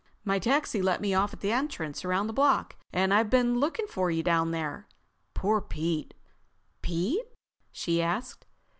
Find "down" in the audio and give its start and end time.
4.23-4.49